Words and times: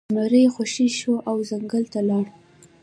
زمری 0.13 0.43
خوشې 0.53 0.87
شو 0.97 1.13
او 1.29 1.35
ځنګل 1.49 1.83
ته 1.93 1.99
لاړ. 2.09 2.25